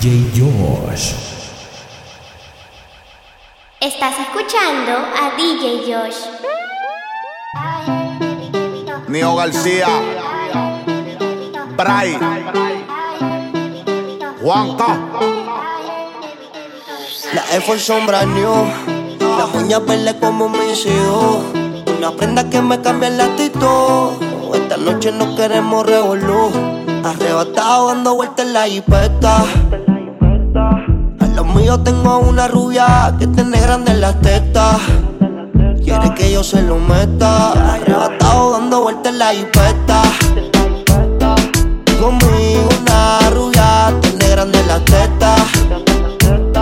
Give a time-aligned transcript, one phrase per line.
[0.00, 1.12] DJ Josh.
[3.80, 6.18] Estás escuchando a DJ Josh.
[9.08, 9.88] Nio García,
[11.76, 12.16] Bray,
[14.40, 14.98] Juanca.
[17.34, 18.66] La Air sombra new,
[19.36, 21.38] las uñas verdes como mis hijos.
[21.98, 24.12] Una prenda que me cambia el actitud.
[24.54, 26.52] Esta noche no queremos revolú.
[27.02, 29.44] Arrebatado dando vueltas en la jipeta.
[31.54, 34.78] Míos tengo una rubia que tiene grande las tetas.
[35.82, 37.52] Quiere que yo se lo meta.
[37.74, 40.02] Arrebatado dando vueltas en la jipeta.
[42.00, 45.40] Conmigo una rubia tiene grande las tetas.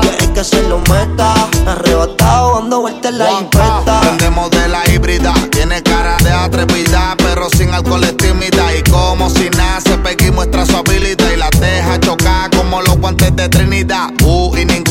[0.00, 1.34] Quiere que se lo meta.
[1.66, 4.00] Arrebatado dando vueltas en la jipeta.
[4.00, 8.74] Prendemos de la híbrida, tiene cara de atrevida, pero sin alcohol es tímida.
[8.74, 13.34] Y como si nace, Peggy muestra su habilidad y la deja chocar como los guantes
[13.36, 14.08] de Trinidad.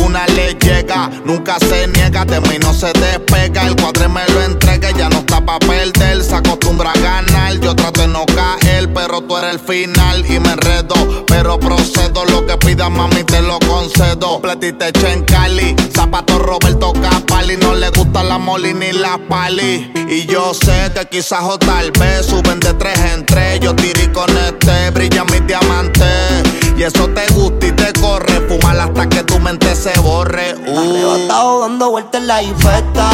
[0.10, 3.68] Ninguna le llega, nunca se niega, de mí no se despega.
[3.68, 7.60] El cuadre me lo entrega, ya no está pa' perder, se acostumbra a ganar.
[7.60, 11.26] Yo trato de no caer, pero tú eres el final y me enredo.
[11.28, 14.42] Pero procedo, lo que pidas, mami, te lo concedo.
[14.42, 19.94] Platita hecha en Cali, zapato Roberto Capali, no le gusta la moli ni la pali.
[20.10, 23.60] Y yo sé que quizás o tal vez suben de tres en tres.
[23.60, 26.69] Yo tiré con este, brilla mi diamante.
[26.80, 30.56] Y eso te gusta y te corre, fumar hasta que tu mente se borre.
[30.66, 30.80] Uh.
[30.80, 33.10] Arrebatado dando vueltas en la jipeta.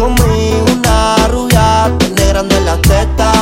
[0.00, 3.36] Conmigo una rubia, tiene grande las tetas.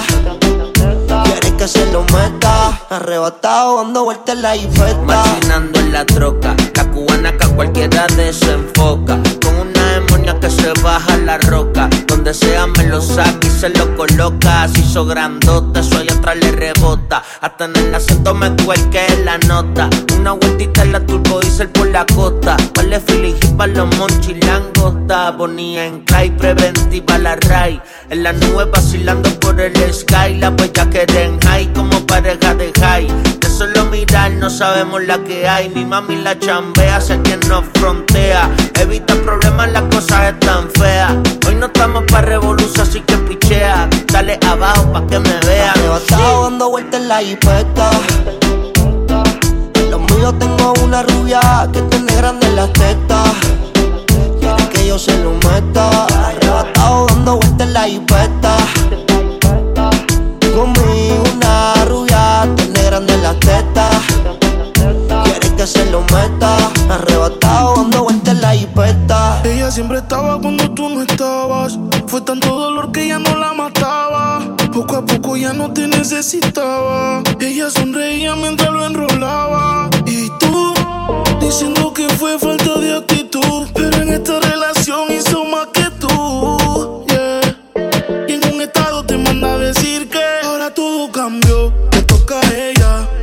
[1.22, 2.80] Quiere que se lo meta.
[2.90, 4.96] Arrebatado dando vueltas en la jipeta.
[5.04, 9.20] Machinando en la troca, la cubana que a cualquiera desenfoca.
[9.40, 9.75] Con una
[10.40, 11.88] que se baja la roca.
[12.06, 14.64] Donde sea me lo saca y se lo coloca.
[14.64, 17.22] Así hizo grandote, allá atrás le rebota.
[17.40, 19.88] Hasta en el acento me cuelque la nota.
[20.18, 22.56] Una vueltita en la turbo diesel por la costa.
[22.74, 24.94] Vale feeling para los monchilangos.
[25.38, 27.80] Bonía en clay, preventiva la ray.
[28.10, 30.34] En la nube vacilando por el sky.
[30.38, 33.45] La huella que den high como pareja de high.
[33.56, 35.70] Solo mirar no sabemos la que hay.
[35.70, 38.50] Mi mami la chambea, sé quien nos frontea.
[38.78, 41.14] Evita problemas, las cosas están feas.
[41.48, 43.88] Hoy no estamos pa' revolución, así que pichea.
[44.12, 45.70] Dale abajo pa' que me vean.
[45.70, 47.90] Arrebatado dando vueltas en la jipeta.
[49.90, 51.40] Los míos tengo una rubia
[51.72, 53.28] que tiene grande las tetas.
[54.38, 56.04] Quiere que yo se lo meta.
[56.26, 58.56] Arrebatado dando vueltas en la jipeta.
[60.54, 61.25] Conmigo
[63.36, 64.04] las tetas.
[65.24, 66.56] Quiere que se lo meta.
[66.88, 69.40] Arrebatado dando vueltas en la jipeta.
[69.44, 71.78] Ella siempre estaba cuando tú no estabas.
[72.06, 74.40] Fue tanto dolor que ya no la mataba.
[74.72, 77.22] Poco a poco ya no te necesitaba.
[77.40, 79.90] Ella sonreía mientras lo enrolaba.
[80.06, 80.74] Y tú,
[81.40, 83.68] diciendo que fue falta de actitud.
[83.74, 87.04] Pero en esta relación hizo más que tú.
[87.08, 88.26] Yeah.
[88.28, 91.72] Y en un estado te manda a decir que ahora todo cambió.
[91.90, 93.15] Te toca a ella.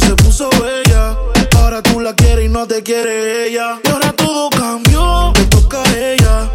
[0.00, 1.16] Se puso bella.
[1.56, 3.78] Ahora tú la quieres y no te quiere ella.
[3.84, 5.32] Y ahora todo cambió.
[5.34, 6.50] Te toca a ella.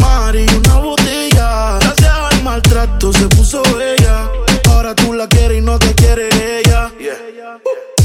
[0.00, 1.78] Mari, una botella.
[1.80, 4.30] Gracias al maltrato se puso bella.
[4.70, 6.28] Ahora tú la quieres y no te quiere
[6.60, 6.92] ella.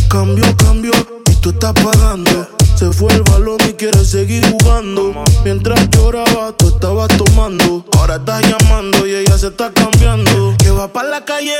[0.09, 0.91] Cambio, cambio,
[1.29, 2.47] y tú estás pagando.
[2.75, 5.23] Se fue el balón y quiere seguir jugando.
[5.43, 7.85] Mientras lloraba, tú estabas tomando.
[7.97, 10.55] Ahora estás llamando y ella se está cambiando.
[10.57, 11.53] Que va para la calle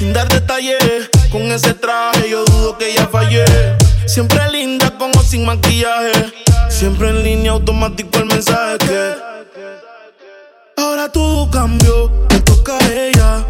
[0.00, 1.10] sin dar detalles.
[1.30, 3.44] Con ese traje yo dudo que ella fallé.
[4.06, 6.32] Siempre linda con o sin maquillaje.
[6.70, 9.14] Siempre en línea automático el mensaje que.
[10.78, 13.44] Ahora todo cambió, te toca a ella.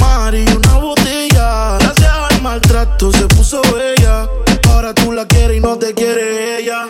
[0.00, 1.78] Mari, una botella.
[1.80, 4.28] Gracias al maltrato se puso bella.
[4.68, 6.88] Ahora tú la quieres y no te quiere ella.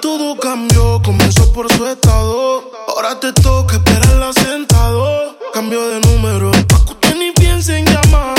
[0.00, 2.70] Todo cambió, comenzó por su estado.
[2.88, 5.36] Ahora te toca esperarla sentado.
[5.52, 8.34] Cambio de número, pa' ni piense en llamar.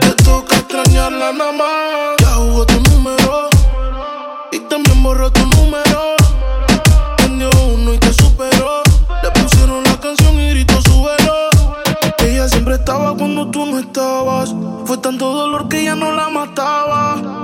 [0.00, 2.16] Te toca extrañarla nada más.
[2.20, 3.48] Ya jugó tu número
[4.52, 6.16] y también borró tu número.
[7.16, 8.82] Prendió uno y te superó.
[9.22, 11.48] Le pusieron la canción y gritó súbelo.
[12.18, 14.54] Ella siempre estaba cuando tú no estabas.
[14.84, 17.37] Fue tanto dolor que ya no la mataba.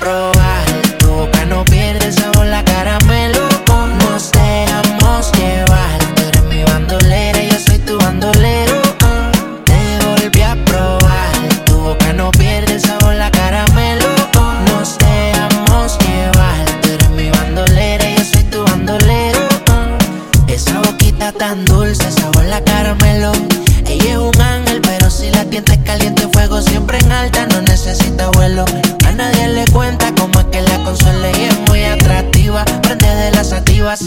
[0.00, 0.65] probar.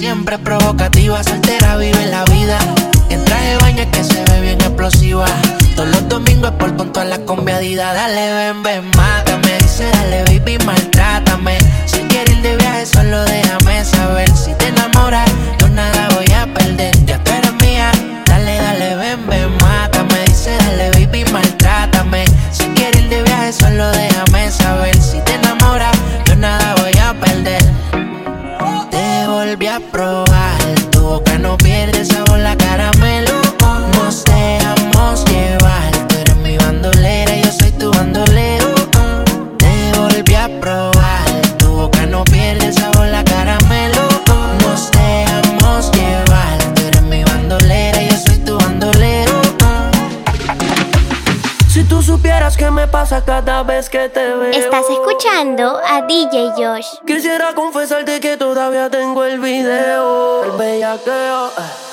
[0.09, 2.57] siempre provocativa, soltera vive la vida.
[3.11, 5.27] En traje de baño que se ve bien explosiva.
[5.75, 7.93] Todos los domingos por con toda la combiadida.
[7.93, 9.59] Dale, ven, ven, más mátame.
[9.59, 10.98] Dice, dale, baby, malta
[29.49, 30.57] volví a probar.
[30.91, 32.09] Tú que no pierdes
[53.49, 54.51] cada vez que te veo.
[54.51, 56.85] Estás escuchando a DJ Josh.
[57.07, 60.43] Quisiera confesarte que todavía tengo el video.
[60.43, 61.47] El bellaqueo.
[61.47, 61.88] Eh.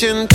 [0.00, 0.29] kitchen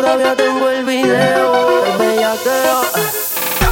[0.00, 2.82] todavía tengo el video del bellaqueo.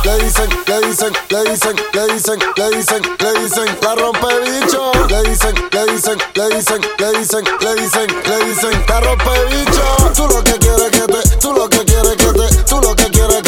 [0.05, 4.93] Le dicen, le dicen, le dicen, le dicen, le dicen, le dicen, la rompe bicho.
[5.09, 10.13] Le dicen, le dicen, le dicen, le dicen, le dicen, le dicen, la rompe bicho.
[10.15, 13.11] Tú lo que quieres que te, tú lo que quieres que te, tú lo que
[13.11, 13.48] quieres que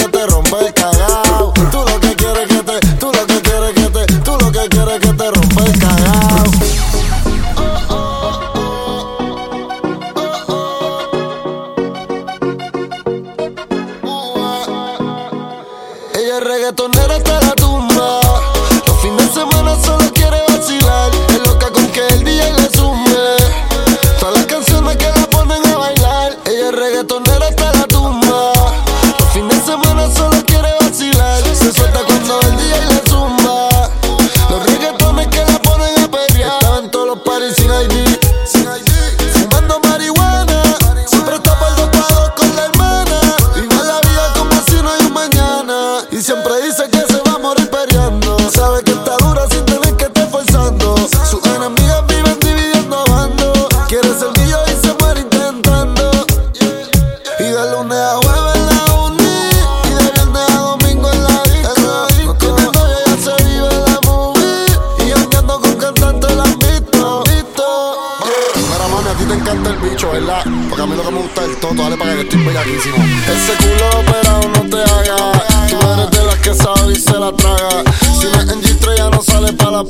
[16.41, 18.30] reggaetonero hasta la tumba.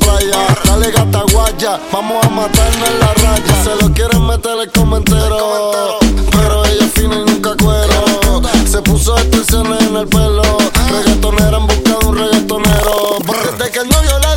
[0.00, 0.46] playa.
[0.64, 3.64] Dale gata guaya, vamos a matarnos en la raya.
[3.64, 5.98] Se lo quieren meter el comentario,
[6.32, 8.42] pero ella es fina y nunca cuero.
[8.68, 10.42] Se puso extensiones en el pelo,
[10.90, 13.18] reggaetonera en busca de un reggaetonero.
[13.58, 14.29] Desde que el novio la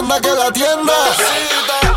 [0.00, 0.92] tienda, que la tienda.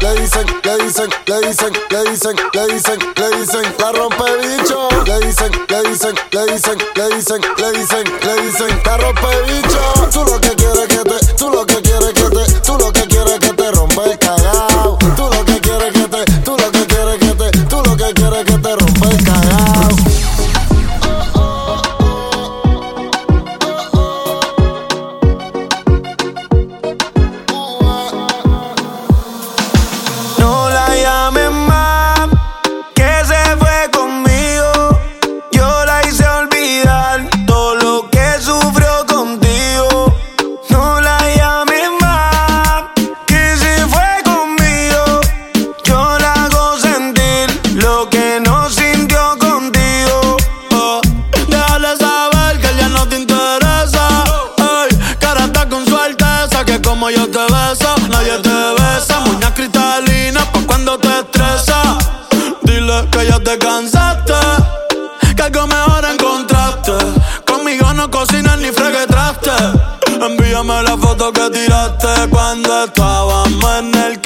[0.02, 4.90] Le dicen, le dicen, le dicen, le dicen, le dicen, le dicen, la rompe bicho.
[5.06, 10.10] Le dicen, le dicen, le dicen, le dicen, le dicen, le dicen, la rompe bicho.
[10.12, 13.08] Tú lo que quieres que te, tú lo que quieres que te, tú lo que
[13.08, 13.53] quieres que te.
[63.12, 64.34] que ya te cansaste.
[65.36, 66.94] Que algo mejor encontraste.
[67.46, 69.52] Conmigo no cocinas ni fregues traste.
[70.22, 74.23] Envíame la foto que tiraste cuando estábamos en el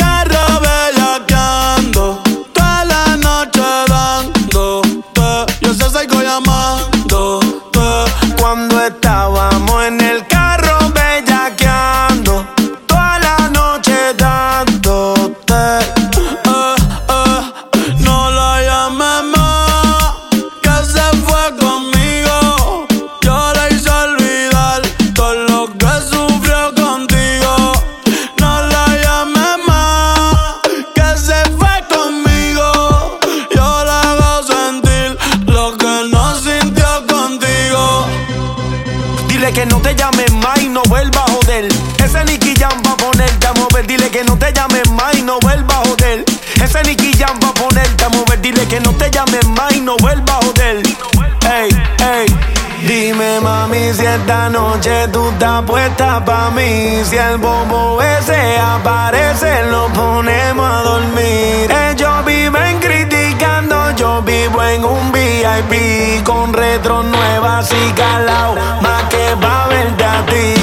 [53.41, 59.87] Mami si esta noche tú estás puesta pa' mí Si el bobo ese aparece lo
[59.89, 61.71] ponemos a dormir.
[61.89, 69.35] Ellos viven criticando, yo vivo en un VIP Con retro nuevas y calao, más que
[69.39, 70.53] pa' verte a ti.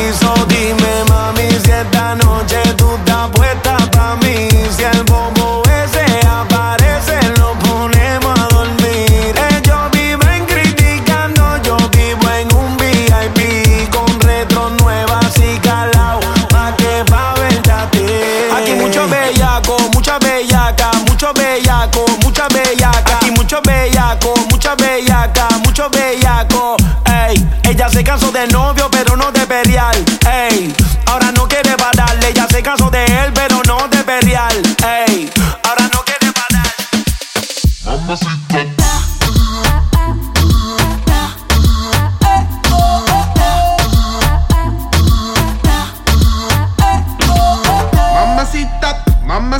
[0.48, 1.03] Dime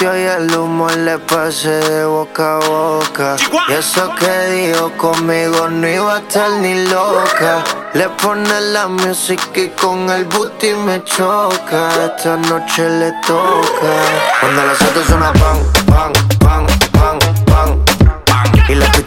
[0.00, 3.36] Y el humo le pasé de boca a boca.
[3.68, 7.64] Y eso que dijo conmigo no iba a estar ni loca.
[7.94, 11.88] Le pone la música y con el booty me choca.
[12.04, 13.92] Esta noche le toca.
[14.40, 17.84] Cuando las autos suena pan, pan, pan, pan, pan.
[18.68, 19.05] Y las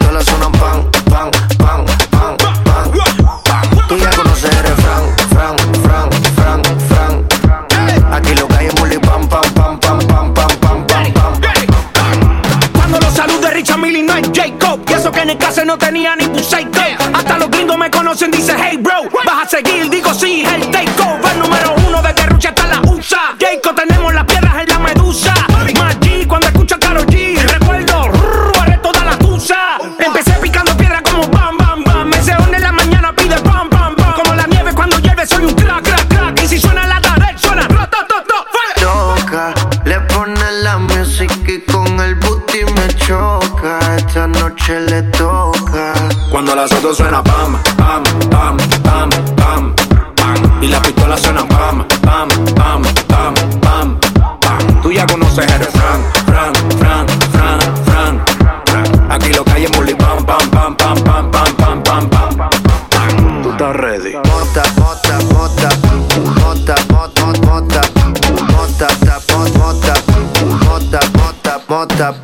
[14.40, 14.80] Jacob.
[14.88, 16.80] Y eso que en el caso no tenía ni buceito
[17.12, 20.69] Hasta los gringos me conocen, dice hey bro Vas a seguir, digo sí, el
[46.60, 49.74] las autos suena pam, pam, pam, pam, pam,
[50.16, 50.62] pam.
[50.62, 53.98] Y las pistolas suenan pam, pam, pam, pam, pam,
[54.40, 54.82] pam.
[54.82, 58.24] Tú ya conoces el refrán, fran, fran, fran, fran,
[58.66, 59.10] fran.
[59.10, 63.42] Aquí lo que hay es muli pam, pam, pam, pam, pam, pam, pam, pam, pam.
[63.42, 64.12] Tú estás ready.
[64.16, 65.68] Mota, mota, mota,
[66.40, 67.82] mota, mota, mota,
[68.52, 69.18] mota, ta,
[69.56, 69.94] mota,
[70.68, 72.14] mota, mota, mota,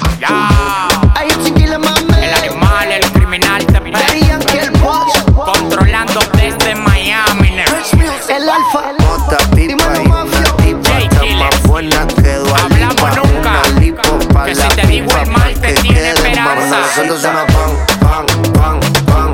[8.56, 8.92] alfa.
[9.00, 13.10] Mota, pipa y una tipa está más buena que Dua Lipa.
[13.16, 13.50] nunca.
[13.50, 15.98] Una lipo pa' Que la si te digo pipa, el mal, pa' te que tiene
[15.98, 16.78] quede esperanza.
[16.80, 17.70] Nosotros suena pan,
[18.00, 19.32] pan, pan, pan,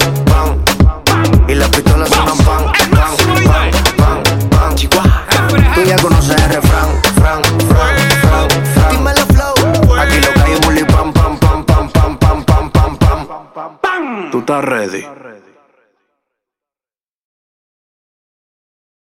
[1.05, 1.45] pan.
[1.49, 3.13] Y las pistolas suenan pan, pan,
[3.47, 5.75] pan, pan, pan.
[5.75, 8.91] Tú ya conoces el refrán, fran, fran, fran, fran.
[8.91, 9.55] Dímelo, flow.
[10.01, 14.31] Aquí lo que hay es muli pam, pam, pam, pam, pam, pam, pam, pam, pam.
[14.31, 15.05] Tú estás ready.